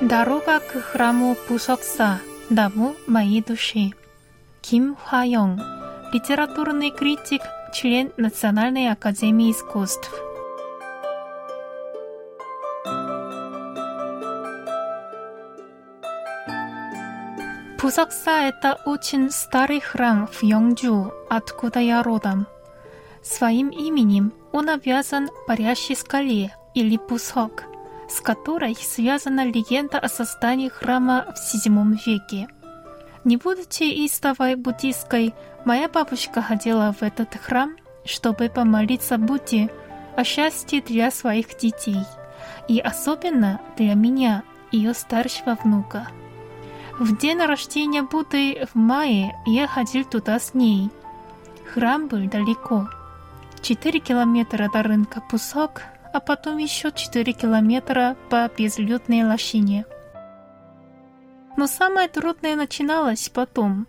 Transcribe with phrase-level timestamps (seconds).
[0.00, 2.20] Дорога к храму Пусокса.
[2.50, 3.92] Даму моей души.
[4.60, 5.58] Ким Хайонг.
[6.12, 7.40] Литературный критик,
[7.72, 10.12] член Национальной академии искусств.
[17.78, 22.46] Пусокса– это очень старый храм в Йонджу, откуда я родом.
[23.22, 27.62] Своим именем он обвязан парящей скале или пусок–
[28.08, 32.48] с которой связана легенда о создании храма в VII веке.
[33.24, 39.68] Не будучи истовой буддисткой, моя бабушка ходила в этот храм, чтобы помолиться Будде
[40.16, 42.02] о счастье для своих детей,
[42.68, 46.08] и особенно для меня, ее старшего внука.
[46.98, 50.90] В день рождения Будды в мае я ходил туда с ней.
[51.74, 52.88] Храм был далеко.
[53.60, 55.82] Четыре километра до рынка Пусок–
[56.16, 59.84] а потом еще 4 километра по безлюдной лощине.
[61.58, 63.86] Но самое трудное начиналось потом.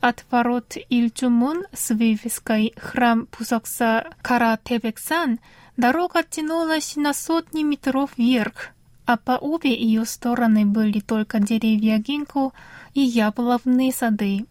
[0.00, 5.38] От ворот Ильчумун с вывеской «Храм Пусокса Каратебексан»
[5.76, 8.70] дорога тянулась на сотни метров вверх,
[9.06, 12.52] а по обе ее стороны были только деревья гинку
[12.94, 14.46] и яблонные сады.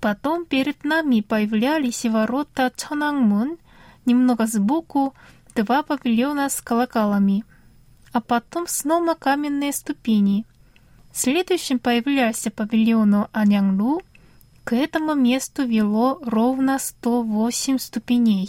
[0.00, 3.58] Потом перед нами появлялись ворота Чонангмун,
[4.06, 5.14] немного сбоку,
[5.58, 7.44] два павильона с колоколами,
[8.12, 10.46] а потом снова каменные ступени.
[11.12, 14.02] Следующим появлялся павильон Анянлу.
[14.62, 18.48] К этому месту вело ровно 108 ступеней.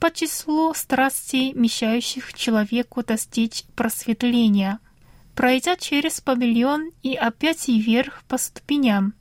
[0.00, 4.78] По числу страстей, мешающих человеку достичь просветления.
[5.34, 9.12] Пройдя через павильон и опять вверх по ступеням,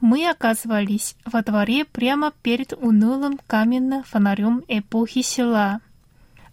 [0.00, 5.80] мы оказывались во дворе прямо перед унылым каменным фонарем эпохи села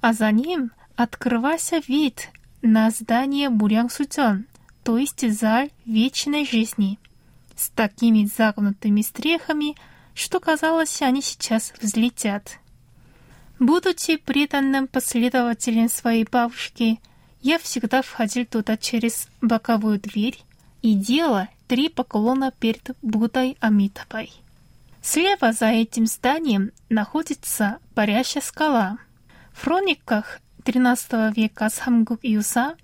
[0.02, 2.30] а за ним открывался вид
[2.62, 4.48] на здание Бурянгсутен,
[4.84, 7.00] то есть зал вечной жизни,
[7.56, 9.76] с такими загнутыми стрехами,
[10.16, 12.58] что казалось, они сейчас взлетят.
[13.60, 17.00] Будучи преданным последователем своей бабушки,
[17.42, 20.44] я всегда входил туда через боковую дверь
[20.82, 24.34] и делал три поклона перед Буддой Амитабой.
[25.04, 28.98] Слева за этим зданием находится парящая скала—
[29.54, 32.76] в хрониках XIII века Самгук Юса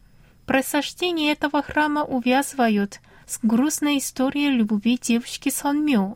[0.46, 6.16] происхождение этого храма увязывают с грустной историей любви девочки Сонмю.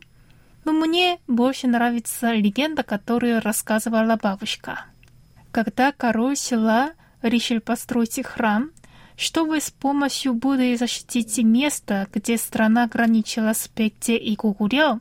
[0.63, 4.85] Но мне больше нравится легенда, которую рассказывала бабушка.
[5.51, 6.91] Когда король села
[7.21, 8.71] решил построить храм,
[9.17, 14.99] чтобы с помощью Будды защитить место, где страна граничила с Пекте и Гугурё,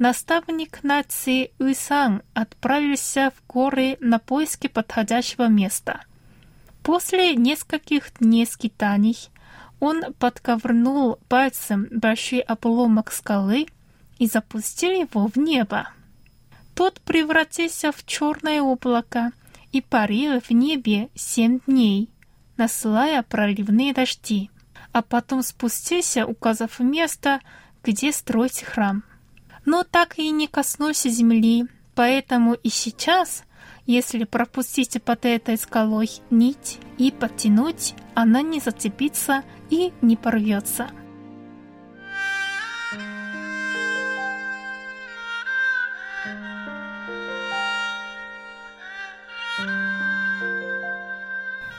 [0.00, 6.00] наставник нации Уисан отправился в горы на поиски подходящего места.
[6.82, 9.28] После нескольких дней скитаний
[9.78, 13.66] он подковырнул пальцем большой обломок скалы
[14.18, 15.90] и запустил его в небо.
[16.74, 19.32] Тот превратился в черное облако
[19.70, 22.08] и парил в небе семь дней,
[22.56, 24.50] насылая проливные дожди,
[24.92, 27.40] а потом спустился, указав место,
[27.82, 29.04] где строить храм
[29.64, 31.66] но так и не коснулся земли.
[31.94, 33.44] Поэтому и сейчас,
[33.86, 40.90] если пропустить под этой скалой нить и подтянуть, она не зацепится и не порвется.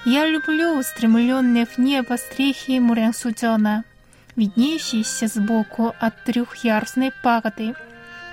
[0.03, 3.85] Я люблю устремленные в небо стрихи Мурянсудена
[4.35, 7.75] виднеющийся сбоку от трехъярусной пагоды,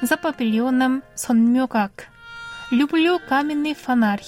[0.00, 2.08] за павильоном Сонмёгак.
[2.70, 4.24] Люблю каменный фонарь.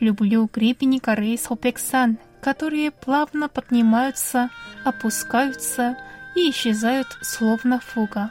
[0.00, 4.50] Люблю гребени горы Сопексан, которые плавно поднимаются,
[4.84, 5.96] опускаются
[6.34, 8.30] и исчезают словно фуга.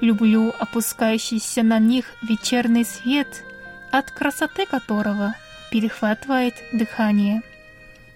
[0.00, 3.44] Люблю опускающийся на них вечерний свет,
[3.92, 5.34] от красоты которого
[5.70, 7.42] перехватывает дыхание.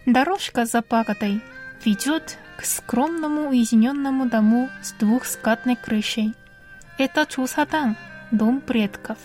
[0.05, 1.41] Дорожка за пагодой
[1.85, 6.35] ведет к скромному уединенному дому с двухскатной крышей.
[6.99, 7.97] Это Чусадан,
[8.31, 9.17] дом предков.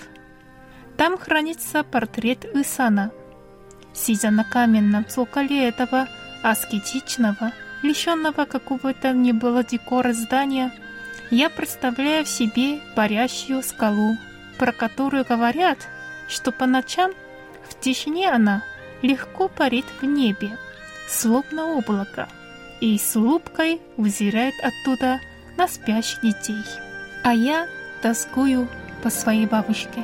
[0.95, 3.11] Там хранится портрет Исана.
[3.93, 6.07] Сидя на каменном цоколе этого
[6.43, 7.51] аскетичного,
[7.83, 10.71] лишенного какого-то не было декора здания,
[11.29, 14.15] я представляю себе парящую скалу,
[14.57, 15.79] про которую говорят,
[16.29, 17.11] что по ночам
[17.69, 18.63] в тишине она
[19.01, 20.57] легко парит в небе,
[21.09, 22.29] словно облако,
[22.81, 25.19] и с улыбкой взирает оттуда
[25.57, 26.63] на спящих детей.
[27.23, 27.67] А я
[28.01, 28.67] тоскую
[29.03, 30.03] по своей бабушке.